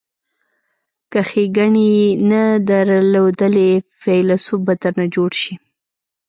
که 1.11 1.19
ښیګڼې 1.29 1.85
یې 1.97 2.07
نه 2.29 2.41
درلودلې 2.69 3.71
فیلسوف 4.01 4.59
به 4.65 4.73
درنه 4.81 5.05
جوړ 5.15 5.31
شي. 5.41 5.53